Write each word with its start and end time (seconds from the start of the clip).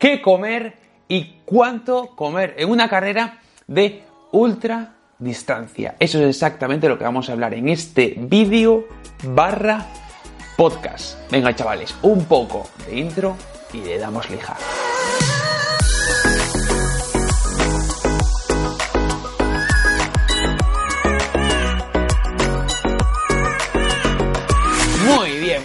qué 0.00 0.20
comer 0.20 0.74
y 1.06 1.36
cuánto 1.44 2.16
comer 2.16 2.54
en 2.56 2.70
una 2.70 2.88
carrera 2.88 3.38
de 3.68 4.02
ultra 4.32 4.94
distancia. 5.18 5.94
Eso 6.00 6.18
es 6.18 6.30
exactamente 6.30 6.88
lo 6.88 6.98
que 6.98 7.04
vamos 7.04 7.28
a 7.28 7.32
hablar 7.32 7.54
en 7.54 7.68
este 7.68 8.14
vídeo 8.18 8.86
barra 9.22 9.86
podcast. 10.56 11.30
Venga 11.30 11.54
chavales, 11.54 11.94
un 12.02 12.24
poco 12.24 12.68
de 12.86 12.98
intro 12.98 13.36
y 13.72 13.82
le 13.82 13.98
damos 13.98 14.28
lija. 14.30 14.56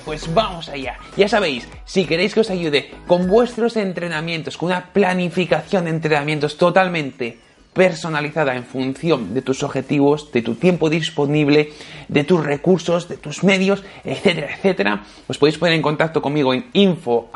Pues 0.03 0.33
vamos 0.33 0.69
allá. 0.69 0.97
Ya 1.15 1.27
sabéis, 1.27 1.67
si 1.85 2.05
queréis 2.05 2.33
que 2.33 2.41
os 2.41 2.49
ayude 2.49 2.91
con 3.07 3.27
vuestros 3.27 3.77
entrenamientos, 3.77 4.57
con 4.57 4.67
una 4.67 4.91
planificación 4.91 5.85
de 5.85 5.91
entrenamientos 5.91 6.57
totalmente 6.57 7.39
personalizada 7.73 8.55
en 8.55 8.63
función 8.63 9.33
de 9.33 9.41
tus 9.41 9.61
objetivos, 9.61 10.31
de 10.31 10.41
tu 10.41 10.55
tiempo 10.55 10.89
disponible, 10.89 11.73
de 12.07 12.23
tus 12.23 12.43
recursos, 12.43 13.09
de 13.09 13.17
tus 13.17 13.43
medios, 13.43 13.83
etcétera, 14.05 14.55
etcétera, 14.55 15.03
os 15.27 15.37
podéis 15.37 15.57
poner 15.57 15.75
en 15.75 15.81
contacto 15.81 16.21
conmigo 16.21 16.53
en 16.53 16.69
info 16.71 17.29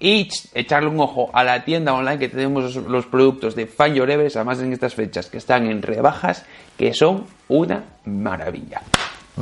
y 0.00 0.28
echarle 0.54 0.88
un 0.88 1.00
ojo 1.00 1.28
a 1.32 1.44
la 1.44 1.64
tienda 1.64 1.92
online 1.92 2.18
que 2.18 2.28
tenemos 2.28 2.76
los, 2.76 3.06
productos 3.06 3.54
de 3.54 3.66
Find 3.66 3.96
Your 3.96 4.10
Everest, 4.10 4.36
además 4.36 4.60
en 4.60 4.72
estas 4.72 4.94
fechas 4.94 5.26
que 5.26 5.36
están 5.36 5.66
en 5.66 5.82
rebajas, 5.82 6.46
que 6.78 6.94
son 6.94 7.26
una 7.48 7.84
maravilla. 8.06 8.80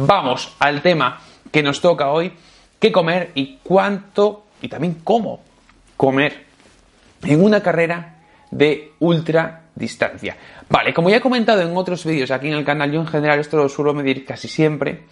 Vamos 0.06 0.54
al 0.60 0.80
tema 0.80 1.18
que 1.50 1.62
nos 1.62 1.80
toca 1.80 2.10
hoy, 2.10 2.32
qué 2.78 2.92
comer 2.92 3.32
y 3.34 3.58
cuánto 3.62 4.44
y 4.62 4.68
también 4.68 5.00
cómo 5.02 5.40
comer 5.96 6.44
en 7.24 7.42
una 7.42 7.60
carrera 7.60 8.16
de 8.50 8.92
ultra 9.00 9.62
distancia. 9.74 10.36
Vale, 10.68 10.94
como 10.94 11.10
ya 11.10 11.16
he 11.16 11.20
comentado 11.20 11.62
en 11.62 11.76
otros 11.76 12.04
vídeos 12.04 12.30
aquí 12.30 12.46
en 12.46 12.54
el 12.54 12.64
canal, 12.64 12.92
yo 12.92 13.00
en 13.00 13.08
general 13.08 13.40
esto 13.40 13.56
lo 13.56 13.68
suelo 13.68 13.92
medir 13.92 14.24
casi 14.24 14.46
siempre 14.46 15.04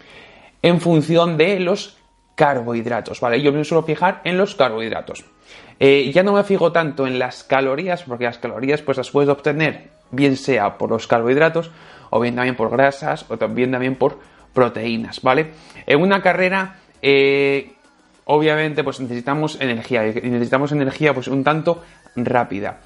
en 0.61 0.79
función 0.79 1.35
de 1.35 1.59
los 1.59 1.97
carbohidratos, 2.35 3.19
¿vale? 3.19 3.41
Yo 3.41 3.51
me 3.51 3.65
suelo 3.65 3.83
fijar 3.83 4.21
en 4.23 4.37
los 4.37 4.55
carbohidratos. 4.55 5.25
Eh, 5.79 6.11
ya 6.13 6.23
no 6.23 6.33
me 6.33 6.43
fijo 6.43 6.71
tanto 6.71 7.05
en 7.05 7.19
las 7.19 7.43
calorías, 7.43 8.03
porque 8.03 8.23
las 8.23 8.37
calorías 8.37 8.81
pues 8.81 8.97
las 8.97 9.11
puedes 9.11 9.29
obtener 9.29 9.89
bien 10.11 10.37
sea 10.37 10.77
por 10.77 10.89
los 10.89 11.07
carbohidratos, 11.07 11.71
o 12.09 12.21
bien 12.21 12.35
también 12.35 12.55
por 12.55 12.69
grasas, 12.69 13.25
o 13.29 13.37
también 13.37 13.71
también 13.71 13.95
por 13.95 14.19
proteínas, 14.53 15.21
¿vale? 15.21 15.51
En 15.85 16.01
una 16.01 16.21
carrera 16.21 16.77
eh, 17.01 17.73
obviamente 18.25 18.83
pues 18.83 18.99
necesitamos 18.99 19.57
energía 19.59 20.07
y 20.07 20.29
necesitamos 20.29 20.71
energía 20.71 21.13
pues 21.13 21.27
un 21.27 21.43
tanto 21.43 21.83
rápida. 22.15 22.79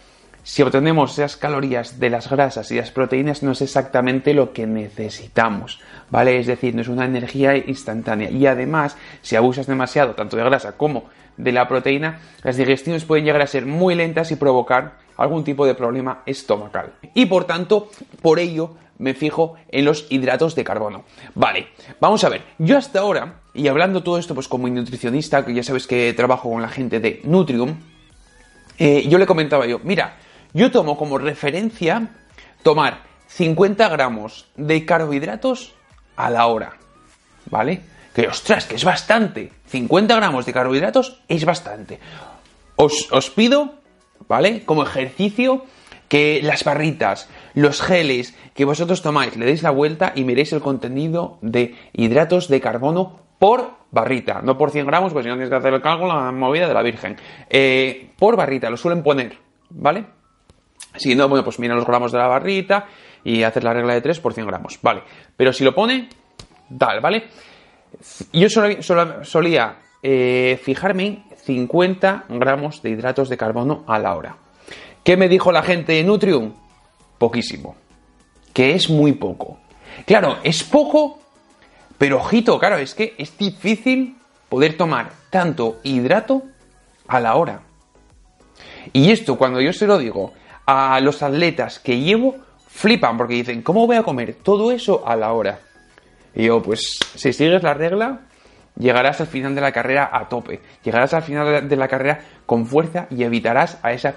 Si 0.44 0.64
obtenemos 0.64 1.14
esas 1.14 1.38
calorías 1.38 2.00
de 2.00 2.10
las 2.10 2.30
grasas 2.30 2.72
y 2.72 2.76
las 2.76 2.90
proteínas 2.90 3.44
no 3.44 3.52
es 3.52 3.62
exactamente 3.62 4.34
lo 4.34 4.54
que 4.54 4.66
necesitamos, 4.66 5.80
¿vale? 6.10 6.40
Es 6.40 6.48
decir, 6.48 6.74
no 6.74 6.82
es 6.82 6.88
una 6.88 7.06
energía 7.06 7.56
instantánea. 7.58 8.32
Y 8.32 8.48
además, 8.48 8.98
si 9.22 9.36
abusas 9.36 9.68
demasiado 9.68 10.16
tanto 10.16 10.38
de 10.38 10.44
grasa 10.44 10.78
como 10.78 11.06
de 11.38 11.52
la 11.52 11.68
proteína, 11.68 12.20
las 12.44 12.58
digestiones 12.58 13.06
pueden 13.06 13.26
llegar 13.26 13.42
a 13.44 13.48
ser 13.48 13.68
muy 13.68 13.94
lentas 13.94 14.32
y 14.32 14.36
provocar 14.36 14.94
algún 15.16 15.44
tipo 15.44 15.66
de 15.68 15.76
problema 15.76 16.24
estomacal. 16.26 16.94
Y 17.14 17.28
por 17.28 17.46
tanto, 17.46 17.90
por 18.24 18.40
ello 18.40 18.76
me 19.02 19.14
fijo 19.16 19.56
en 19.70 19.86
los 19.86 20.06
hidratos 20.10 20.56
de 20.56 20.64
carbono. 20.64 21.04
Vale, 21.34 21.70
vamos 22.00 22.24
a 22.24 22.30
ver. 22.30 22.44
Yo 22.60 22.78
hasta 22.78 23.00
ahora, 23.00 23.42
y 23.54 23.68
hablando 23.68 24.04
todo 24.04 24.18
esto 24.18 24.36
pues 24.36 24.48
como 24.48 24.68
nutricionista, 24.70 25.44
que 25.44 25.54
ya 25.54 25.64
sabes 25.64 25.88
que 25.88 26.14
trabajo 26.14 26.50
con 26.50 26.62
la 26.62 26.70
gente 26.70 27.00
de 27.00 27.20
Nutrium, 27.24 27.76
eh, 28.78 29.08
yo 29.10 29.18
le 29.18 29.26
comentaba 29.26 29.66
yo, 29.66 29.80
mira, 29.84 30.18
yo 30.54 30.72
tomo 30.72 30.98
como 30.98 31.18
referencia 31.18 32.10
tomar 32.64 33.02
50 33.28 33.90
gramos 33.90 34.48
de 34.56 34.86
carbohidratos 34.86 35.74
a 36.16 36.30
la 36.30 36.46
hora. 36.46 36.74
¿Vale? 37.50 37.82
Que 38.14 38.28
ostras, 38.28 38.66
que 38.66 38.76
es 38.76 38.84
bastante. 38.84 39.52
50 39.68 40.16
gramos 40.16 40.46
de 40.46 40.54
carbohidratos 40.54 41.22
es 41.28 41.44
bastante. 41.44 42.00
Os, 42.76 43.12
os 43.12 43.30
pido, 43.32 43.76
¿vale? 44.28 44.64
Como 44.64 44.84
ejercicio 44.84 45.66
que 46.12 46.42
las 46.44 46.66
barritas, 46.66 47.30
los 47.54 47.82
geles 47.82 48.38
que 48.54 48.66
vosotros 48.66 49.02
tomáis, 49.02 49.36
le 49.36 49.46
deis 49.46 49.64
la 49.64 49.72
vuelta 49.72 50.14
y 50.16 50.24
miréis 50.24 50.54
el 50.54 50.62
contenido 50.62 51.38
de 51.42 51.76
hidratos 51.94 52.48
de 52.48 52.62
carbono 52.62 53.20
por 53.40 53.72
barrita, 53.92 54.42
no 54.42 54.58
por 54.58 54.72
100 54.72 54.86
gramos, 54.86 55.14
pues 55.14 55.24
si 55.24 55.30
no 55.30 55.36
tienes 55.36 55.50
que 55.50 55.56
hacer 55.56 55.74
el 55.74 55.82
cálculo, 55.82 56.14
la 56.14 56.32
movida 56.32 56.68
de 56.68 56.74
la 56.74 56.82
Virgen. 56.82 57.18
Eh, 57.50 58.12
por 58.18 58.36
barrita, 58.36 58.70
lo 58.70 58.78
suelen 58.78 59.04
poner, 59.04 59.38
¿vale? 59.70 60.06
Si 60.96 61.16
no, 61.16 61.28
bueno, 61.28 61.44
pues 61.44 61.60
mira 61.60 61.76
los 61.76 61.86
gramos 61.86 62.12
de 62.12 62.18
la 62.18 62.28
barrita 62.28 62.86
y 63.24 63.44
hacer 63.44 63.64
la 63.64 63.74
regla 63.74 63.94
de 63.94 64.02
3 64.02 64.20
por 64.20 64.34
100 64.34 64.48
gramos, 64.48 64.80
¿vale? 64.82 65.04
Pero 65.36 65.54
si 65.54 65.64
lo 65.64 65.74
pone, 65.74 66.10
tal, 66.78 67.02
¿vale? 67.02 67.28
Yo 68.32 68.48
solía 68.50 69.76
eh, 70.04 70.60
fijarme 70.64 71.06
en 71.06 71.24
50 71.38 72.26
gramos 72.30 72.82
de 72.82 72.92
hidratos 72.92 73.30
de 73.30 73.38
carbono 73.38 73.84
a 73.88 74.00
la 74.00 74.16
hora. 74.16 74.38
¿Qué 75.04 75.18
me 75.18 75.28
dijo 75.28 75.52
la 75.52 75.64
gente 75.64 75.94
de 75.94 76.04
Nutrium? 76.04 76.54
Poquísimo. 77.22 77.76
Que 78.52 78.74
es 78.74 78.90
muy 78.90 79.12
poco. 79.12 79.60
Claro, 80.08 80.40
es 80.42 80.64
poco, 80.64 81.20
pero 82.00 82.18
ojito, 82.18 82.58
claro, 82.58 82.78
es 82.78 82.96
que 82.96 83.14
es 83.16 83.38
difícil 83.38 84.16
poder 84.50 84.76
tomar 84.76 85.12
tanto 85.30 85.80
hidrato 85.84 86.42
a 87.08 87.20
la 87.20 87.36
hora. 87.36 87.62
Y 88.92 89.12
esto, 89.12 89.38
cuando 89.38 89.62
yo 89.62 89.72
se 89.72 89.86
lo 89.86 90.00
digo 90.00 90.34
a 90.66 91.00
los 91.00 91.22
atletas 91.22 91.78
que 91.78 92.00
llevo, 92.00 92.38
flipan 92.68 93.18
porque 93.18 93.36
dicen, 93.36 93.62
¿cómo 93.62 93.86
voy 93.86 93.98
a 93.98 94.04
comer 94.04 94.38
todo 94.42 94.72
eso 94.72 95.08
a 95.08 95.16
la 95.16 95.32
hora? 95.34 95.60
Y 96.34 96.46
yo, 96.46 96.60
pues, 96.64 96.98
si 97.14 97.34
sigues 97.34 97.62
la 97.62 97.76
regla, 97.76 98.22
llegarás 98.80 99.22
al 99.22 99.28
final 99.28 99.54
de 99.54 99.62
la 99.62 99.72
carrera 99.72 100.10
a 100.12 100.28
tope. 100.28 100.60
Llegarás 100.84 101.14
al 101.14 101.22
final 101.22 101.70
de 101.70 101.76
la 101.76 101.88
carrera 101.88 102.22
con 102.48 102.66
fuerza 102.66 103.06
y 103.12 103.24
evitarás 103.24 103.78
a 103.84 103.94
esa 103.94 104.16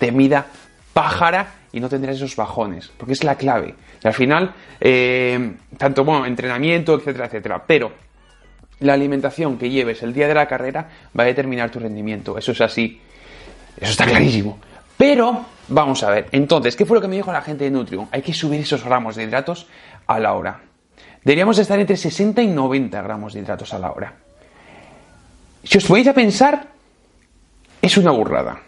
temida 0.00 0.46
pájara 0.92 1.54
y 1.72 1.80
no 1.80 1.88
tendrás 1.88 2.16
esos 2.16 2.36
bajones, 2.36 2.90
porque 2.96 3.12
es 3.12 3.24
la 3.24 3.36
clave. 3.36 3.74
Y 4.02 4.06
al 4.06 4.14
final, 4.14 4.54
eh, 4.80 5.52
tanto 5.76 6.04
bueno, 6.04 6.26
entrenamiento, 6.26 6.94
etcétera, 6.94 7.26
etcétera, 7.26 7.62
pero 7.66 7.92
la 8.80 8.94
alimentación 8.94 9.58
que 9.58 9.70
lleves 9.70 10.02
el 10.02 10.12
día 10.12 10.26
de 10.26 10.34
la 10.34 10.46
carrera 10.46 10.88
va 11.18 11.24
a 11.24 11.26
determinar 11.26 11.70
tu 11.70 11.78
rendimiento. 11.78 12.38
Eso 12.38 12.52
es 12.52 12.60
así. 12.60 13.00
Eso 13.78 13.90
está 13.90 14.06
clarísimo. 14.06 14.58
Pero, 14.96 15.46
vamos 15.68 16.02
a 16.02 16.10
ver, 16.10 16.28
entonces, 16.32 16.76
¿qué 16.76 16.84
fue 16.84 16.96
lo 16.96 17.00
que 17.00 17.08
me 17.08 17.16
dijo 17.16 17.32
la 17.32 17.42
gente 17.42 17.64
de 17.64 17.70
Nutrium? 17.70 18.08
Hay 18.10 18.22
que 18.22 18.34
subir 18.34 18.60
esos 18.60 18.84
gramos 18.84 19.16
de 19.16 19.24
hidratos 19.24 19.66
a 20.06 20.18
la 20.18 20.34
hora. 20.34 20.60
Deberíamos 21.24 21.58
estar 21.58 21.78
entre 21.78 21.96
60 21.96 22.42
y 22.42 22.48
90 22.48 23.00
gramos 23.02 23.34
de 23.34 23.40
hidratos 23.40 23.72
a 23.74 23.78
la 23.78 23.92
hora. 23.92 24.14
Si 25.62 25.78
os 25.78 25.84
podéis 25.84 26.08
a 26.08 26.14
pensar, 26.14 26.66
es 27.80 27.96
una 27.96 28.10
burrada 28.10 28.60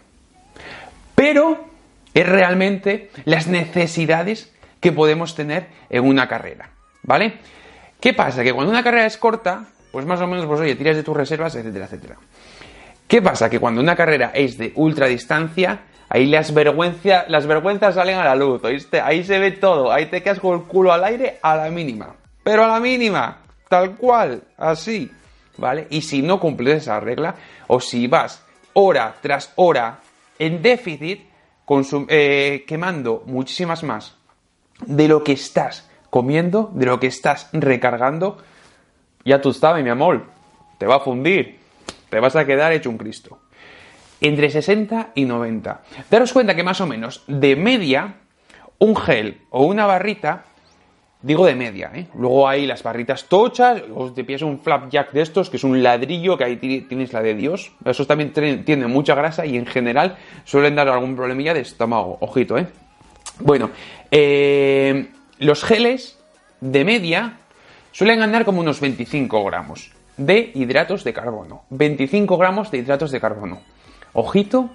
pero 1.23 1.72
es 2.13 2.27
realmente 2.27 3.09
las 3.25 3.47
necesidades 3.47 4.53
que 4.79 4.91
podemos 4.91 5.35
tener 5.35 5.67
en 5.89 6.05
una 6.05 6.27
carrera, 6.27 6.69
¿vale? 7.03 7.35
¿Qué 7.99 8.13
pasa? 8.13 8.43
Que 8.43 8.53
cuando 8.53 8.71
una 8.71 8.83
carrera 8.83 9.05
es 9.05 9.17
corta, 9.17 9.65
pues 9.91 10.05
más 10.05 10.19
o 10.21 10.27
menos, 10.27 10.45
pues 10.45 10.59
oye, 10.59 10.75
tiras 10.75 10.95
de 10.95 11.03
tus 11.03 11.15
reservas, 11.15 11.55
etcétera, 11.55 11.85
etcétera. 11.85 12.17
¿Qué 13.07 13.21
pasa? 13.21 13.49
Que 13.49 13.59
cuando 13.59 13.79
una 13.79 13.95
carrera 13.95 14.31
es 14.33 14.57
de 14.57 14.73
ultra 14.75 15.07
distancia, 15.07 15.81
ahí 16.09 16.25
las, 16.25 16.51
las 17.27 17.47
vergüenzas 17.47 17.95
salen 17.95 18.17
a 18.17 18.25
la 18.25 18.35
luz, 18.35 18.63
¿oíste? 18.63 18.99
Ahí 18.99 19.23
se 19.23 19.39
ve 19.39 19.51
todo, 19.51 19.91
ahí 19.91 20.07
te 20.07 20.21
quedas 20.21 20.39
con 20.39 20.59
el 20.59 20.65
culo 20.65 20.91
al 20.91 21.03
aire 21.03 21.39
a 21.41 21.55
la 21.55 21.69
mínima. 21.69 22.15
Pero 22.43 22.65
a 22.65 22.67
la 22.67 22.79
mínima, 22.79 23.37
tal 23.69 23.95
cual, 23.95 24.43
así, 24.57 25.09
¿vale? 25.57 25.87
Y 25.89 26.01
si 26.01 26.21
no 26.21 26.39
cumples 26.39 26.83
esa 26.83 26.99
regla, 26.99 27.35
o 27.67 27.79
si 27.79 28.07
vas 28.07 28.43
hora 28.73 29.15
tras 29.21 29.53
hora 29.55 29.99
en 30.39 30.61
déficit, 30.61 31.21
eh, 32.09 32.65
quemando 32.67 33.23
muchísimas 33.25 33.83
más 33.83 34.17
de 34.85 35.07
lo 35.07 35.23
que 35.23 35.33
estás 35.33 35.89
comiendo, 36.09 36.71
de 36.73 36.85
lo 36.85 36.99
que 36.99 37.07
estás 37.07 37.49
recargando, 37.53 38.37
ya 39.25 39.41
tú 39.41 39.53
sabes, 39.53 39.83
mi 39.83 39.89
amor, 39.89 40.25
te 40.77 40.85
va 40.85 40.97
a 40.97 40.99
fundir, 40.99 41.59
te 42.09 42.19
vas 42.19 42.35
a 42.35 42.45
quedar 42.45 42.71
hecho 42.73 42.89
un 42.89 42.97
Cristo. 42.97 43.39
Entre 44.21 44.49
60 44.49 45.11
y 45.15 45.25
90. 45.25 45.81
Daros 46.09 46.31
cuenta 46.33 46.55
que 46.55 46.63
más 46.63 46.79
o 46.81 46.87
menos 46.87 47.23
de 47.27 47.55
media, 47.55 48.15
un 48.79 48.95
gel 48.95 49.41
o 49.49 49.65
una 49.65 49.85
barrita 49.85 50.45
Digo 51.23 51.45
de 51.45 51.55
media, 51.55 51.89
¿eh? 51.95 52.07
Luego 52.19 52.49
hay 52.49 52.67
las 52.67 52.83
barritas 52.83 53.29
tochas, 53.29 53.81
o 53.95 54.11
te 54.11 54.25
pillas 54.25 54.41
un 54.41 54.59
flapjack 54.59 55.13
de 55.13 55.21
estos, 55.21 55.49
que 55.49 55.55
es 55.55 55.63
un 55.63 55.81
ladrillo, 55.81 56.37
que 56.37 56.43
ahí 56.43 56.57
tienes 56.57 57.13
la 57.13 57.21
de 57.21 57.33
Dios. 57.33 57.71
Esos 57.85 58.05
también 58.07 58.33
tienen 58.33 58.91
mucha 58.91 59.15
grasa 59.15 59.45
y 59.45 59.55
en 59.55 59.65
general 59.65 60.17
suelen 60.43 60.75
dar 60.75 60.89
algún 60.89 61.15
problemilla 61.15 61.53
de 61.53 61.61
estómago. 61.61 62.17
Ojito, 62.19 62.57
¿eh? 62.57 62.67
Bueno, 63.39 63.69
eh, 64.11 65.07
los 65.39 65.63
geles 65.63 66.19
de 66.59 66.83
media 66.83 67.37
suelen 67.93 68.21
andar 68.21 68.43
como 68.43 68.59
unos 68.59 68.81
25 68.81 69.45
gramos. 69.45 69.91
de 70.17 70.51
hidratos 70.53 71.03
de 71.05 71.13
carbono. 71.13 71.63
25 71.69 72.37
gramos 72.37 72.69
de 72.69 72.79
hidratos 72.79 73.11
de 73.11 73.21
carbono. 73.21 73.61
Ojito, 74.11 74.69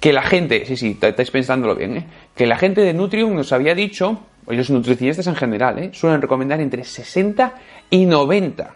que 0.00 0.12
la 0.12 0.22
gente, 0.22 0.66
sí, 0.66 0.76
sí, 0.76 0.98
estáis 1.00 1.30
pensándolo 1.30 1.76
bien, 1.76 1.96
¿eh? 1.96 2.06
que 2.34 2.46
la 2.46 2.56
gente 2.56 2.80
de 2.80 2.92
Nutrium 2.92 3.34
nos 3.34 3.52
había 3.52 3.74
dicho, 3.74 4.20
y 4.48 4.56
los 4.56 4.70
nutricionistas 4.70 5.26
en 5.26 5.36
general, 5.36 5.78
¿eh? 5.78 5.90
suelen 5.92 6.20
recomendar 6.20 6.60
entre 6.60 6.84
60 6.84 7.54
y 7.90 8.06
90 8.06 8.74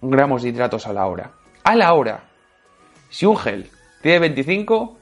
gramos 0.00 0.42
de 0.42 0.50
hidratos 0.50 0.86
a 0.86 0.92
la 0.92 1.06
hora. 1.06 1.32
A 1.62 1.74
la 1.76 1.94
hora. 1.94 2.24
Si 3.08 3.26
un 3.26 3.36
gel 3.36 3.70
tiene 4.02 4.18
25, 4.18 4.98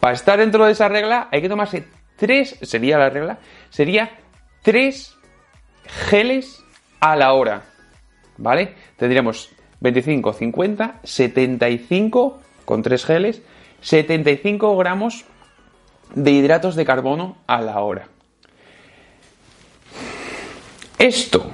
para 0.00 0.14
estar 0.14 0.38
dentro 0.38 0.64
de 0.64 0.72
esa 0.72 0.88
regla 0.88 1.28
hay 1.30 1.40
que 1.40 1.48
tomarse 1.48 1.88
3, 2.16 2.58
sería 2.62 2.98
la 2.98 3.10
regla, 3.10 3.38
sería 3.70 4.10
3 4.62 5.16
geles 6.08 6.62
a 7.00 7.16
la 7.16 7.32
hora. 7.32 7.62
¿Vale? 8.36 8.74
Tendríamos 8.96 9.50
25, 9.80 10.32
50, 10.32 11.00
75 11.02 12.40
con 12.64 12.82
3 12.82 13.04
geles, 13.04 13.42
75 13.80 14.76
gramos 14.76 15.24
de 16.14 16.30
hidratos 16.30 16.76
de 16.76 16.84
carbono 16.84 17.36
a 17.46 17.60
la 17.60 17.80
hora. 17.80 18.11
Esto, 21.02 21.50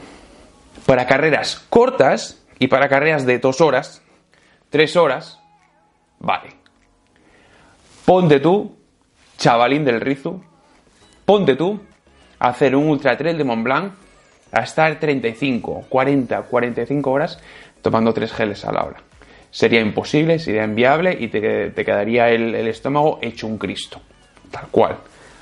para 0.85 1.06
carreras 1.06 1.65
cortas 1.71 2.45
y 2.59 2.67
para 2.67 2.91
carreras 2.91 3.25
de 3.25 3.39
2 3.39 3.62
horas, 3.62 4.03
3 4.69 4.97
horas, 4.97 5.41
vale. 6.19 6.50
Ponte 8.05 8.41
tú, 8.41 8.77
chavalín 9.39 9.87
del 9.87 10.03
Rizu, 10.03 10.43
ponte 11.25 11.56
tú 11.56 11.81
a 12.39 12.49
hacer 12.49 12.77
un 12.77 12.89
ultra 12.89 13.17
trail 13.17 13.39
de 13.39 13.45
Mont 13.45 13.65
Blanc 13.65 13.93
a 14.53 14.61
estar 14.61 15.00
35, 15.00 15.87
40, 15.89 16.43
45 16.43 17.11
horas 17.11 17.39
tomando 17.81 18.12
3 18.12 18.31
geles 18.31 18.67
a 18.67 18.73
la 18.73 18.85
hora 18.85 19.03
sería 19.50 19.81
imposible, 19.81 20.39
sería 20.39 20.65
inviable 20.65 21.17
y 21.19 21.29
te, 21.29 21.41
quedaría 21.73 22.29
el, 22.29 22.55
estómago 22.69 23.19
hecho 23.23 23.47
un 23.47 23.56
Cristo. 23.56 23.99
Tal 24.50 24.69
cual. 24.69 24.99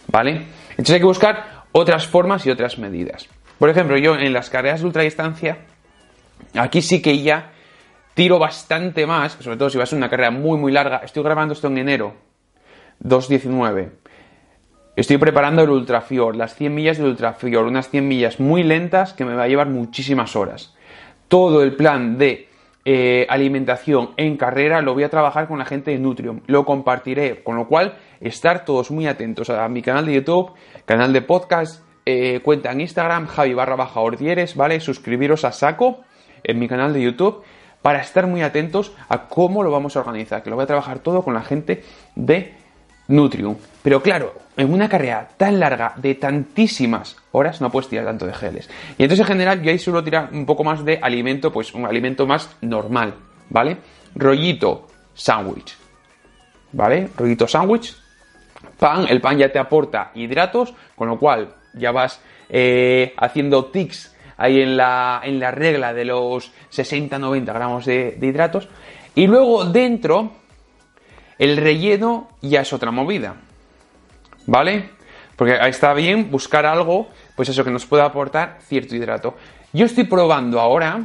¿Vale? 0.07 0.47
Entonces 0.71 0.95
hay 0.95 1.01
que 1.01 1.07
buscar 1.07 1.65
otras 1.73 2.07
formas 2.07 2.47
y 2.47 2.51
otras 2.51 2.79
medidas. 2.79 3.29
Por 3.59 3.71
ejemplo, 3.71 3.97
yo 3.97 4.17
en 4.17 4.33
las 4.33 4.51
carreras 4.51 4.81
de 4.81 4.87
ultradistancia, 4.87 5.59
aquí 6.55 6.83
sí 6.83 7.01
que 7.01 7.23
ya 7.23 7.53
tiro 8.15 8.39
bastante 8.39 9.07
más, 9.07 9.33
sobre 9.41 9.57
todo 9.57 9.71
si 9.71 9.79
vas 9.79 9.93
a 9.93 9.97
una 9.97 10.11
carrera 10.11 10.31
muy 10.31 10.59
muy 10.59 10.73
larga. 10.73 10.99
Estoy 10.99 11.23
grabando 11.23 11.55
esto 11.55 11.69
en 11.69 11.79
enero 11.79 12.15
2.19. 13.03 13.91
Estoy 14.97 15.19
preparando 15.19 15.63
el 15.63 15.69
Ultrafior, 15.69 16.35
las 16.35 16.55
100 16.55 16.75
millas 16.75 16.97
del 16.97 17.09
Ultrafior, 17.09 17.67
unas 17.67 17.91
100 17.91 18.09
millas 18.09 18.41
muy 18.41 18.63
lentas 18.63 19.13
que 19.13 19.27
me 19.27 19.35
va 19.35 19.43
a 19.43 19.49
llevar 19.49 19.69
muchísimas 19.69 20.35
horas. 20.37 20.75
Todo 21.29 21.63
el 21.63 21.77
plan 21.77 22.17
de 22.17 22.49
eh, 22.87 23.27
alimentación 23.29 24.13
en 24.17 24.39
carrera 24.39 24.81
lo 24.81 24.95
voy 24.95 25.03
a 25.03 25.11
trabajar 25.11 25.49
con 25.49 25.59
la 25.59 25.67
gente 25.67 25.91
de 25.91 25.99
Nutrium. 25.99 26.41
Lo 26.47 26.65
compartiré, 26.65 27.43
con 27.43 27.57
lo 27.57 27.69
cual 27.69 27.99
estar 28.21 28.65
todos 28.65 28.91
muy 28.91 29.07
atentos 29.07 29.51
a 29.51 29.69
mi 29.69 29.83
canal 29.83 30.07
de 30.07 30.15
YouTube, 30.15 30.53
canal 30.87 31.13
de 31.13 31.21
podcast, 31.21 31.83
eh, 32.07 32.41
cuenta 32.43 32.71
en 32.71 32.81
Instagram, 32.81 33.27
Javi 33.27 33.53
barra 33.53 33.75
baja 33.75 34.01
Ordieres, 34.01 34.55
¿vale? 34.55 34.79
Suscribiros 34.79 35.45
a 35.45 35.51
saco 35.51 36.05
en 36.45 36.59
mi 36.59 36.69
canal 36.69 36.93
de 36.93 37.03
YouTube 37.03 37.43
para 37.83 38.01
estar 38.01 38.27
muy 38.29 38.43
atentos 38.43 38.93
a 39.09 39.29
cómo 39.29 39.65
lo 39.65 39.73
vamos 39.73 39.97
a 39.97 40.01
organizar, 40.01 40.43
que 40.43 40.51
lo 40.51 40.57
voy 40.57 40.63
a 40.63 40.67
trabajar 40.67 41.01
todo 41.01 41.23
con 41.23 41.35
la 41.35 41.43
gente 41.43 41.83
de 42.15 42.55
Nutrium. 43.09 43.57
Pero 43.83 44.03
claro, 44.03 44.35
en 44.57 44.73
una 44.73 44.89
carrera 44.89 45.29
tan 45.37 45.59
larga 45.59 45.95
de 45.97 46.15
tantísimas 46.15 47.17
horas 47.33 47.61
no 47.61 47.71
puedes 47.71 47.89
tirar 47.89 48.07
tanto 48.07 48.27
de 48.27 48.35
geles. 48.35 48.71
Y 48.99 49.03
entonces 49.03 49.27
en 49.27 49.33
general 49.33 49.63
yo 49.63 49.71
ahí 49.71 49.79
suelo 49.79 50.03
tirar 50.03 50.31
un 50.33 50.47
poco 50.47 50.65
más 50.65 50.85
de 50.85 50.99
alimento, 51.03 51.53
pues 51.53 51.75
un 51.75 51.87
alimento 51.87 52.27
más 52.27 52.57
normal, 52.61 53.15
¿vale? 53.51 53.79
Rollito 54.15 54.87
sándwich, 55.13 55.77
¿vale? 56.73 57.09
Rollito 57.17 57.49
sándwich, 57.49 57.97
pan, 58.79 59.07
el 59.09 59.21
pan 59.21 59.39
ya 59.39 59.51
te 59.51 59.59
aporta 59.59 60.13
hidratos, 60.15 60.73
con 60.95 61.09
lo 61.09 61.19
cual 61.19 61.56
ya 61.77 61.93
vas 61.93 62.21
eh, 62.49 63.15
haciendo 63.17 63.67
tics 63.67 64.15
ahí 64.37 64.61
en 64.61 64.77
la, 64.77 65.21
en 65.25 65.39
la 65.39 65.51
regla 65.51 65.95
de 65.95 66.05
los 66.05 66.53
60-90 66.73 67.45
gramos 67.45 67.87
de 67.87 68.19
hidratos. 68.21 68.69
Y 69.15 69.27
luego 69.27 69.65
dentro 69.65 70.33
el 71.39 71.57
relleno 71.57 72.29
ya 72.43 72.63
es 72.63 72.73
otra 72.73 72.91
movida. 72.91 73.37
¿Vale? 74.47 74.91
Porque 75.37 75.55
ahí 75.55 75.71
está 75.71 75.93
bien 75.93 76.31
buscar 76.31 76.65
algo, 76.65 77.09
pues 77.35 77.49
eso, 77.49 77.65
que 77.65 77.71
nos 77.71 77.85
pueda 77.85 78.07
aportar 78.07 78.59
cierto 78.63 78.97
hidrato. 78.97 79.35
Yo 79.73 79.85
estoy 79.85 80.05
probando 80.05 80.61
ahora, 80.61 81.05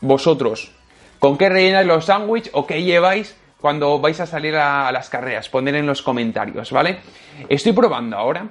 vosotros, 0.00 0.72
con 1.18 1.38
qué 1.38 1.48
rellenáis 1.48 1.86
los 1.86 2.04
sándwiches 2.04 2.50
o 2.52 2.66
qué 2.66 2.82
lleváis 2.82 3.34
cuando 3.60 3.98
vais 3.98 4.20
a 4.20 4.26
salir 4.26 4.54
a, 4.56 4.92
las 4.92 5.08
carreras. 5.08 5.48
Poner 5.48 5.76
en 5.76 5.86
los 5.86 6.02
comentarios, 6.02 6.70
¿vale? 6.72 6.98
Estoy 7.48 7.72
probando 7.72 8.18
ahora, 8.18 8.50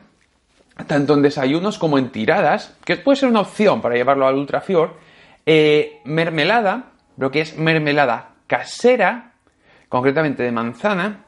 tanto 0.88 1.14
en 1.14 1.22
desayunos 1.22 1.78
como 1.78 1.98
en 1.98 2.10
tiradas, 2.10 2.76
que 2.84 2.98
puede 2.98 3.18
ser 3.18 3.30
una 3.30 3.42
opción 3.42 3.82
para 3.82 3.96
llevarlo 3.96 4.28
al 4.28 4.36
Ultrafior, 4.36 4.98
eh, 5.46 6.02
mermelada, 6.04 6.92
lo 7.18 7.32
que 7.32 7.42
es 7.42 7.58
mermelada 7.58 8.32
casera 8.48 9.32
concretamente 9.90 10.44
de 10.44 10.52
manzana, 10.52 11.26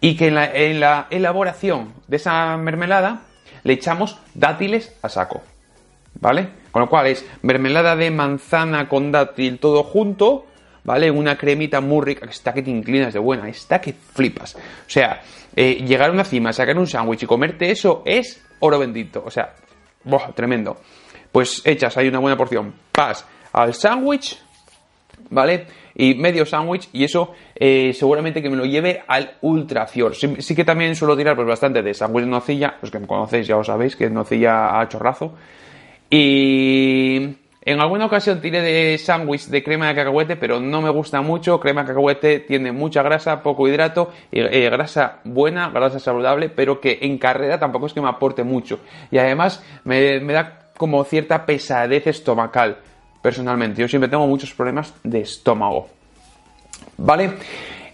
y 0.00 0.16
que 0.16 0.28
en 0.28 0.80
la, 0.80 1.06
elaboración 1.10 1.92
de 2.08 2.16
esa 2.16 2.56
mermelada 2.56 3.22
le 3.62 3.74
echamos 3.74 4.18
dátiles 4.34 4.96
a 5.02 5.08
saco. 5.08 5.42
¿Vale? 6.20 6.48
Con 6.72 6.82
lo 6.82 6.88
cual 6.88 7.06
es 7.06 7.24
mermelada 7.42 7.96
de 7.96 8.10
manzana 8.10 8.88
con 8.88 9.12
dátil 9.12 9.58
todo 9.58 9.82
junto, 9.82 10.46
¿vale? 10.84 11.10
Una 11.10 11.36
cremita 11.36 11.80
muy 11.80 12.04
rica, 12.04 12.26
que 12.26 12.32
está 12.32 12.52
que 12.52 12.62
te 12.62 12.70
inclinas 12.70 13.12
de 13.12 13.18
buena, 13.18 13.48
está 13.48 13.80
que 13.80 13.92
flipas. 13.92 14.54
O 14.54 14.58
sea, 14.88 15.20
eh, 15.54 15.84
llegar 15.86 16.10
a 16.10 16.12
una 16.12 16.24
cima, 16.24 16.52
sacar 16.52 16.78
un 16.78 16.86
sándwich 16.86 17.22
y 17.22 17.26
comerte 17.26 17.70
eso 17.70 18.02
es 18.04 18.42
oro 18.60 18.78
bendito. 18.78 19.22
O 19.24 19.30
sea, 19.30 19.54
tremendo. 20.34 20.78
Pues 21.32 21.62
echas 21.64 21.96
ahí 21.96 22.08
una 22.08 22.18
buena 22.18 22.36
porción, 22.36 22.74
pas 22.92 23.24
al 23.52 23.74
sándwich, 23.74 24.38
¿vale? 25.30 25.66
y 25.94 26.14
medio 26.14 26.46
sándwich 26.46 26.88
y 26.92 27.04
eso 27.04 27.34
eh, 27.54 27.92
seguramente 27.92 28.40
que 28.40 28.48
me 28.48 28.56
lo 28.56 28.64
lleve 28.64 29.02
al 29.06 29.36
ultra 29.42 29.86
Sí, 29.86 30.36
sí, 30.38 30.54
que 30.54 30.64
también 30.64 30.94
suelo 30.94 31.16
tirar 31.16 31.36
pues 31.36 31.46
bastante 31.46 31.82
de 31.82 31.92
sándwich 31.92 32.24
de 32.24 32.30
nocilla, 32.30 32.78
los 32.80 32.90
que 32.90 32.98
me 32.98 33.06
conocéis 33.06 33.46
ya 33.46 33.56
lo 33.56 33.64
sabéis, 33.64 33.96
que 33.96 34.06
es 34.06 34.10
nocilla 34.10 34.80
a 34.80 34.88
chorrazo. 34.88 35.34
Y 36.08 37.36
en 37.62 37.80
alguna 37.80 38.06
ocasión 38.06 38.40
tiré 38.40 38.60
de 38.62 38.98
sándwich 38.98 39.46
de 39.46 39.62
crema 39.62 39.88
de 39.88 39.94
cacahuete, 39.94 40.36
pero 40.36 40.60
no 40.60 40.80
me 40.80 40.90
gusta 40.90 41.20
mucho. 41.20 41.60
Crema 41.60 41.82
de 41.82 41.88
cacahuete 41.88 42.40
tiene 42.40 42.72
mucha 42.72 43.02
grasa, 43.02 43.42
poco 43.42 43.68
hidrato, 43.68 44.12
eh, 44.32 44.68
grasa 44.70 45.20
buena, 45.24 45.68
grasa 45.70 45.98
saludable, 45.98 46.48
pero 46.48 46.80
que 46.80 46.98
en 47.02 47.18
carrera 47.18 47.58
tampoco 47.58 47.86
es 47.86 47.92
que 47.92 48.00
me 48.00 48.08
aporte 48.08 48.44
mucho. 48.44 48.80
Y 49.10 49.18
además 49.18 49.62
me 49.84 50.20
da 50.20 50.70
como 50.76 51.04
cierta 51.04 51.44
pesadez 51.44 52.06
estomacal 52.06 52.78
personalmente. 53.20 53.82
Yo 53.82 53.88
siempre 53.88 54.08
tengo 54.08 54.26
muchos 54.26 54.54
problemas 54.54 54.94
de 55.02 55.20
estómago. 55.20 55.88
¿Vale? 56.96 57.32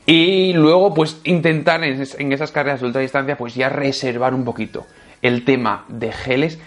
Y 0.07 0.53
luego, 0.53 0.95
pues, 0.95 1.21
intentar 1.25 1.83
en, 1.83 2.33
esas 2.33 2.53
carreras 2.53 2.81
de 2.81 2.87
ultradistancia, 2.87 3.37
pues 3.37 3.55
ya 3.55 3.69
reservar 3.69 4.35
un 4.35 4.45
poquito 4.45 4.87
el 5.23 5.45
tema 5.45 5.85
de 5.89 6.13
geles 6.13 6.61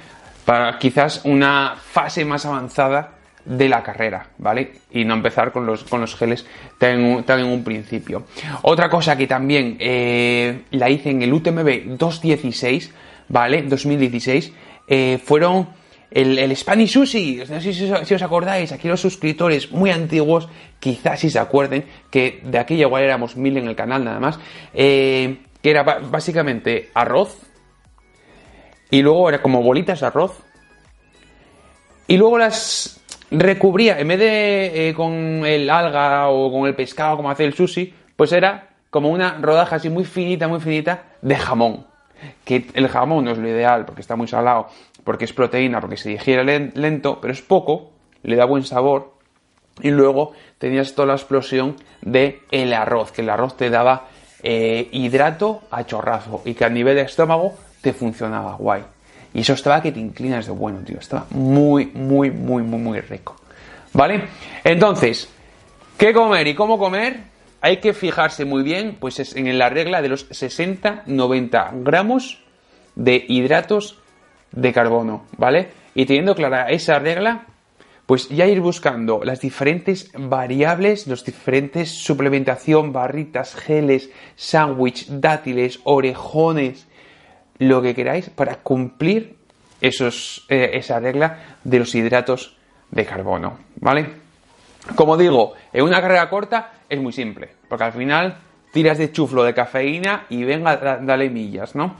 para 0.50 0.80
quizás 0.80 1.22
una 1.26 1.76
fase 1.76 2.26
más 2.26 2.44
avanzada 2.44 3.20
de 3.46 3.70
la 3.70 3.84
carrera, 3.84 4.32
¿vale? 4.40 4.72
Y 4.90 5.06
no 5.06 5.14
empezar 5.14 5.52
con 5.52 5.64
los, 5.68 5.84
con 5.84 6.02
los 6.02 6.16
geles 6.16 6.44
tan, 6.80 7.24
en 7.28 7.46
un 7.46 7.64
principio. 7.64 8.24
Otra 8.64 8.90
cosa 8.90 9.16
que 9.16 9.28
también 9.28 9.78
eh, 9.80 10.62
la 10.72 10.90
hice 10.90 11.12
en 11.12 11.22
el 11.22 11.32
UTMB 11.32 11.96
216, 11.96 12.92
¿vale? 13.28 13.62
2016, 13.62 14.52
eh, 14.88 15.20
fueron 15.24 15.70
el, 16.10 16.58
Spanish 16.58 16.94
Sushi, 16.94 17.44
no 17.48 17.62
sé 17.62 17.72
si, 17.72 18.16
os 18.16 18.22
acordáis, 18.24 18.72
aquí 18.72 18.88
los 18.88 19.02
suscriptores 19.02 19.72
muy 19.72 19.92
antiguos, 19.92 20.50
quizás 20.80 21.20
si 21.20 21.30
se 21.30 21.38
acuerden, 21.38 21.86
que 22.10 22.42
de 22.44 22.58
aquí 22.58 22.74
igual 22.74 23.04
éramos 23.04 23.38
mil 23.38 23.56
en 23.56 23.68
el 23.68 23.76
canal 23.76 24.04
nada 24.04 24.20
más, 24.20 24.40
eh, 24.74 25.42
que 25.62 25.70
era 25.70 25.84
básicamente 25.84 26.90
arroz, 26.96 27.38
y 28.92 29.02
luego 29.02 29.30
era 29.30 29.42
como 29.42 29.62
bolitas 29.62 30.00
de 30.00 30.08
arroz, 30.08 30.44
y 32.08 32.18
luego 32.18 32.40
las 32.40 33.00
recubría, 33.30 34.00
en 34.00 34.08
vez 34.08 34.20
de 34.20 34.90
eh, 34.90 34.94
con 34.96 35.46
el 35.46 35.70
alga 35.70 36.30
o 36.30 36.52
con 36.52 36.68
el 36.68 36.76
pescado 36.76 37.18
como 37.18 37.30
hace 37.30 37.46
el 37.46 37.54
sushi, 37.54 37.94
pues 38.16 38.32
era 38.32 38.70
como 38.90 39.10
una 39.10 39.38
rodaja 39.40 39.76
así 39.76 39.90
muy 39.90 40.06
finita, 40.06 40.48
muy 40.48 40.60
finita 40.60 41.04
de 41.22 41.36
jamón. 41.36 41.86
Que 42.44 42.68
el 42.74 42.88
jamón 42.88 43.26
no 43.26 43.32
es 43.32 43.38
lo 43.38 43.48
ideal 43.48 43.86
porque 43.86 44.02
está 44.02 44.16
muy 44.16 44.28
salado, 44.28 44.70
porque 45.04 45.26
es 45.26 45.34
proteína, 45.34 45.80
porque 45.80 45.98
se 45.98 46.10
digiere 46.10 46.72
lento, 46.74 47.20
pero 47.22 47.32
es 47.32 47.42
poco, 47.42 47.92
le 48.24 48.36
da 48.36 48.46
buen 48.46 48.64
sabor. 48.64 49.14
Y 49.82 49.92
luego 49.92 50.34
tenías 50.58 50.96
toda 50.96 51.10
la 51.10 51.14
explosión 51.14 51.76
de 52.02 52.42
el 52.52 52.74
arroz, 52.74 53.12
que 53.12 53.22
el 53.22 53.30
arroz 53.30 53.56
te 53.56 53.70
daba 53.70 54.08
eh, 54.44 54.88
hidrato 54.92 55.64
a 55.72 55.86
chorrazo 55.86 56.42
y 56.46 56.54
que 56.54 56.66
a 56.66 56.70
nivel 56.70 56.96
de 56.96 57.04
estómago 57.04 57.56
te 57.82 57.94
funcionaba 57.94 58.56
guay. 58.56 58.84
Y 59.34 59.42
eso 59.42 59.54
estaba 59.54 59.82
que 59.82 59.92
te 59.92 60.00
inclinas 60.00 60.46
de 60.48 60.52
bueno, 60.52 60.80
tío. 60.80 60.98
Estaba 61.00 61.26
muy, 61.32 61.88
muy, 61.94 62.32
muy, 62.32 62.64
muy, 62.64 62.80
muy 62.80 63.00
rico. 63.02 63.36
¿Vale? 63.94 64.24
Entonces, 64.64 65.30
¿Qué 66.00 66.14
comer 66.14 66.48
y 66.48 66.56
cómo 66.56 66.80
comer? 66.80 67.24
Hay 67.60 67.82
que 67.82 67.94
fijarse 67.94 68.46
muy 68.46 68.64
bien 68.64 68.96
pues 69.02 69.20
es 69.20 69.36
en 69.36 69.58
la 69.58 69.68
regla 69.68 70.02
de 70.02 70.08
los 70.08 70.30
60-90 70.30 71.84
gramos 71.84 72.42
de 72.96 73.26
hidratos 73.28 74.00
de 74.54 74.72
carbono, 74.72 75.26
¿vale? 75.36 75.68
Y 75.96 76.06
teniendo 76.06 76.36
clara 76.36 76.70
esa 76.70 77.00
regla, 77.00 77.48
pues 78.10 78.28
ya 78.30 78.48
ir 78.48 78.60
buscando 78.60 79.22
las 79.24 79.40
diferentes 79.40 80.12
variables, 80.18 81.06
los 81.06 81.24
diferentes 81.24 81.92
suplementación, 81.92 82.92
barritas, 82.92 83.54
geles, 83.54 84.10
sándwich, 84.36 85.06
dátiles, 85.10 85.80
orejones, 85.84 86.88
lo 87.60 87.84
que 87.84 87.94
queráis 87.94 88.32
para 88.32 88.64
cumplir 88.64 89.36
esos, 89.80 90.44
eh, 90.50 90.72
esa 90.74 91.00
regla 91.00 91.58
de 91.64 91.78
los 91.78 91.94
hidratos 91.94 92.58
de 92.90 93.06
carbono, 93.06 93.60
¿vale? 93.76 94.08
Como 94.96 95.16
digo, 95.16 95.54
en 95.72 95.84
una 95.84 96.02
carrera 96.02 96.32
corta 96.32 96.72
es 96.90 97.00
muy 97.00 97.14
simple, 97.14 97.50
porque 97.70 97.84
al 97.84 97.94
final 97.94 98.38
tiras 98.74 98.98
de 98.98 99.12
chuflo 99.12 99.44
de 99.44 99.54
cafeína 99.54 100.26
y 100.30 100.44
venga, 100.46 100.78
dale 100.78 101.30
millas, 101.30 101.76
¿no? 101.76 101.98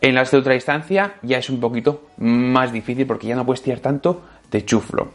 En 0.00 0.14
las 0.14 0.30
de 0.30 0.38
otra 0.38 0.54
distancia 0.54 1.14
ya 1.22 1.38
es 1.38 1.50
un 1.50 1.60
poquito 1.60 2.08
más 2.18 2.72
difícil 2.72 3.06
porque 3.06 3.28
ya 3.28 3.36
no 3.36 3.46
puedes 3.46 3.62
tirar 3.62 3.80
tanto 3.80 4.22
de 4.50 4.64
chuflo. 4.64 5.12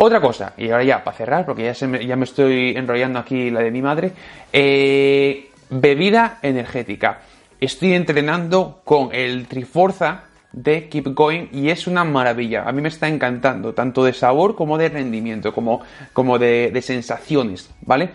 Otra 0.00 0.20
cosa, 0.20 0.54
y 0.56 0.70
ahora 0.70 0.84
ya 0.84 1.02
para 1.02 1.16
cerrar, 1.16 1.44
porque 1.44 1.72
ya, 1.72 1.86
me, 2.16 2.24
estoy 2.24 2.76
enrollando 2.76 3.18
aquí 3.18 3.50
la 3.50 3.60
de 3.60 3.70
mi 3.72 3.82
madre, 3.82 4.12
eh, 4.52 5.50
bebida 5.70 6.38
energética. 6.42 7.20
Estoy 7.60 7.94
entrenando 7.94 8.80
con 8.84 9.12
el 9.12 9.48
Triforza 9.48 10.28
de 10.52 10.88
Keep 10.88 11.14
Going 11.14 11.48
y 11.52 11.70
es 11.70 11.88
una 11.88 12.04
maravilla. 12.04 12.62
A 12.62 12.72
mí 12.72 12.80
me 12.80 12.88
está 12.88 13.08
encantando, 13.08 13.74
tanto 13.74 14.04
de 14.04 14.12
sabor 14.12 14.54
como 14.54 14.78
de 14.78 14.88
rendimiento, 14.88 15.52
como, 15.52 15.82
como 16.12 16.38
de, 16.38 16.78
sensaciones, 16.80 17.70
¿vale? 17.82 18.10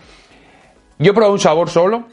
Yo 1.00 1.14
probado 1.14 1.34
un 1.34 1.40
sabor 1.40 1.70
solo. 1.70 2.06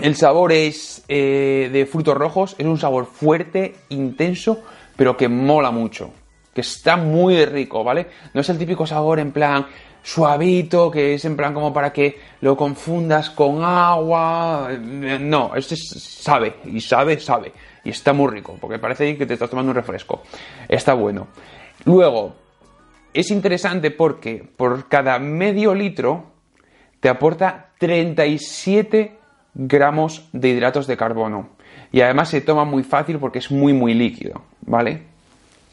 El 0.00 0.14
sabor 0.14 0.52
es 0.52 1.04
eh, 1.08 1.70
de 1.72 1.86
frutos 1.86 2.16
rojos, 2.16 2.54
es 2.58 2.66
un 2.66 2.78
sabor 2.78 3.06
fuerte, 3.06 3.74
intenso, 3.88 4.62
pero 4.96 5.16
que 5.16 5.28
mola 5.28 5.70
mucho 5.70 6.10
que 6.56 6.62
está 6.62 6.96
muy 6.96 7.44
rico, 7.44 7.84
¿vale? 7.84 8.06
No 8.32 8.40
es 8.40 8.48
el 8.48 8.56
típico 8.56 8.86
sabor 8.86 9.18
en 9.18 9.30
plan 9.30 9.66
suavito, 10.02 10.90
que 10.90 11.12
es 11.12 11.24
en 11.26 11.36
plan 11.36 11.52
como 11.52 11.70
para 11.70 11.92
que 11.92 12.18
lo 12.40 12.56
confundas 12.56 13.28
con 13.28 13.62
agua. 13.62 14.70
No, 14.80 15.54
este 15.54 15.76
sabe, 15.76 16.54
y 16.64 16.80
sabe, 16.80 17.20
sabe. 17.20 17.52
Y 17.84 17.90
está 17.90 18.14
muy 18.14 18.30
rico, 18.30 18.56
porque 18.58 18.78
parece 18.78 19.18
que 19.18 19.26
te 19.26 19.34
estás 19.34 19.50
tomando 19.50 19.68
un 19.68 19.76
refresco. 19.76 20.22
Está 20.66 20.94
bueno. 20.94 21.28
Luego, 21.84 22.34
es 23.12 23.30
interesante 23.30 23.90
porque 23.90 24.42
por 24.56 24.88
cada 24.88 25.18
medio 25.18 25.74
litro 25.74 26.24
te 27.00 27.10
aporta 27.10 27.72
37 27.78 29.18
gramos 29.56 30.28
de 30.32 30.50
hidratos 30.50 30.86
de 30.86 30.96
carbono. 30.96 31.48
Y 31.90 32.02
además 32.02 32.28
se 32.28 32.40
toma 32.40 32.64
muy 32.64 32.82
fácil 32.82 33.18
porque 33.18 33.38
es 33.38 33.50
muy, 33.50 33.72
muy 33.72 33.94
líquido, 33.94 34.42
¿vale? 34.60 35.02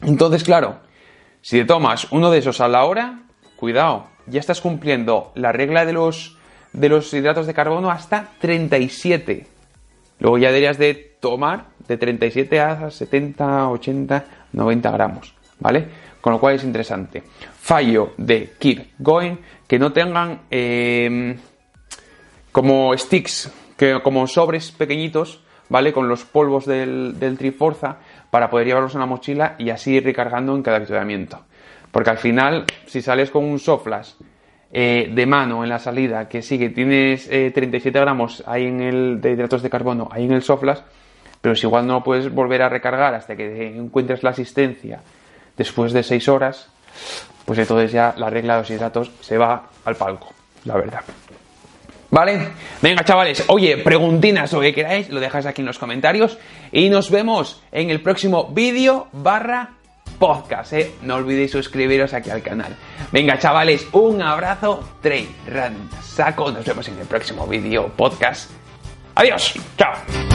Entonces, 0.00 0.42
claro, 0.42 0.76
si 1.42 1.58
te 1.58 1.64
tomas 1.64 2.10
uno 2.10 2.30
de 2.30 2.38
esos 2.38 2.60
a 2.60 2.68
la 2.68 2.84
hora, 2.84 3.20
cuidado, 3.56 4.06
ya 4.26 4.40
estás 4.40 4.60
cumpliendo 4.60 5.32
la 5.34 5.52
regla 5.52 5.84
de 5.84 5.92
los, 5.92 6.38
de 6.72 6.88
los 6.88 7.12
hidratos 7.12 7.46
de 7.46 7.54
carbono 7.54 7.90
hasta 7.90 8.30
37. 8.40 9.46
Luego 10.20 10.38
ya 10.38 10.48
deberías 10.48 10.78
de 10.78 10.94
tomar 11.20 11.66
de 11.86 11.98
37 11.98 12.60
a 12.60 12.90
70, 12.90 13.68
80, 13.68 14.24
90 14.52 14.90
gramos, 14.90 15.34
¿vale? 15.60 15.86
Con 16.20 16.32
lo 16.32 16.40
cual 16.40 16.54
es 16.54 16.64
interesante. 16.64 17.22
Fallo 17.60 18.14
de 18.16 18.54
Keep 18.58 18.94
Going, 18.98 19.36
que 19.66 19.78
no 19.78 19.92
tengan 19.92 20.42
em, 20.50 21.36
como 22.50 22.96
sticks, 22.96 23.52
que, 23.76 24.00
como 24.02 24.26
sobres 24.26 24.70
pequeñitos, 24.72 25.42
¿vale? 25.68 25.92
Con 25.92 26.08
los 26.08 26.24
polvos 26.24 26.66
del, 26.66 27.36
Triforza, 27.38 27.96
para 28.30 28.50
poder 28.50 28.66
llevarlos 28.66 28.94
en 28.94 29.00
la 29.00 29.06
mochila 29.06 29.54
y 29.58 29.70
así 29.70 29.94
ir 29.94 30.04
recargando 30.04 30.54
en 30.54 30.62
cada 30.62 30.78
avituallamiento. 30.78 31.40
Porque 31.90 32.10
al 32.10 32.18
final, 32.18 32.64
si 32.86 33.02
sales 33.02 33.30
con 33.30 33.44
un 33.44 33.58
soflas 33.58 34.16
eh, 34.72 35.10
de 35.12 35.26
mano 35.26 35.62
en 35.62 35.70
la 35.70 35.78
salida, 35.78 36.28
que 36.28 36.42
sí 36.42 36.58
que 36.58 36.70
tienes 36.70 37.28
37 37.28 37.96
eh, 37.96 38.00
gramos 38.00 38.42
ahí 38.46 38.66
en 38.66 38.80
el 38.80 39.20
de 39.20 39.32
hidratos 39.32 39.62
de 39.62 39.70
carbono, 39.70 40.08
ahí 40.10 40.24
en 40.24 40.32
el 40.32 40.42
soflas, 40.42 40.82
pero 41.40 41.54
si 41.54 41.66
igual 41.66 41.86
no 41.86 42.02
puedes 42.02 42.32
volver 42.32 42.62
a 42.62 42.68
recargar 42.68 43.14
hasta 43.14 43.36
que 43.36 43.76
encuentres 43.76 44.22
la 44.22 44.30
asistencia 44.30 45.00
después 45.56 45.92
de 45.92 46.02
6 46.02 46.28
horas, 46.28 46.68
pues 47.44 47.58
entonces 47.58 47.92
ya 47.92 48.14
la 48.16 48.30
regla 48.30 48.54
de 48.54 48.60
los 48.60 48.70
hidratos 48.70 49.10
se 49.20 49.38
va 49.38 49.68
al 49.84 49.94
palco, 49.94 50.32
la 50.64 50.74
verdad. 50.76 51.02
¿Vale? 52.14 52.46
Venga, 52.80 53.02
chavales. 53.02 53.42
Oye, 53.48 53.78
preguntinas 53.78 54.54
o 54.54 54.60
que 54.60 54.72
queráis, 54.72 55.10
lo 55.10 55.18
dejáis 55.18 55.46
aquí 55.46 55.62
en 55.62 55.66
los 55.66 55.80
comentarios. 55.80 56.38
Y 56.70 56.88
nos 56.88 57.10
vemos 57.10 57.60
en 57.72 57.90
el 57.90 58.00
próximo 58.02 58.50
vídeo 58.52 59.08
barra 59.12 59.72
podcast, 60.20 60.74
¿eh? 60.74 60.92
No 61.02 61.16
olvidéis 61.16 61.50
suscribiros 61.50 62.14
aquí 62.14 62.30
al 62.30 62.40
canal. 62.40 62.76
Venga, 63.10 63.36
chavales, 63.40 63.88
un 63.90 64.22
abrazo. 64.22 64.88
Trey, 65.02 65.28
Rand, 65.48 65.90
Saco. 66.02 66.52
Nos 66.52 66.64
vemos 66.64 66.86
en 66.86 67.00
el 67.00 67.06
próximo 67.06 67.48
vídeo 67.48 67.88
podcast. 67.96 68.48
Adiós. 69.16 69.54
Chao. 69.76 70.33